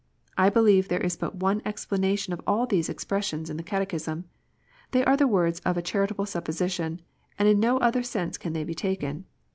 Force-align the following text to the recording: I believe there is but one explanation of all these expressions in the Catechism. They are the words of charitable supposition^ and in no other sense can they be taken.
I 0.35 0.49
believe 0.49 0.87
there 0.87 0.99
is 0.99 1.15
but 1.15 1.35
one 1.35 1.61
explanation 1.63 2.33
of 2.33 2.41
all 2.47 2.65
these 2.65 2.89
expressions 2.89 3.51
in 3.51 3.57
the 3.57 3.61
Catechism. 3.61 4.25
They 4.93 5.05
are 5.05 5.15
the 5.15 5.27
words 5.27 5.59
of 5.59 5.83
charitable 5.83 6.25
supposition^ 6.25 7.01
and 7.37 7.47
in 7.47 7.59
no 7.59 7.77
other 7.77 8.01
sense 8.01 8.39
can 8.39 8.53
they 8.53 8.63
be 8.63 8.73
taken. 8.73 9.25